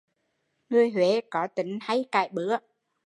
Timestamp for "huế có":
0.89-1.47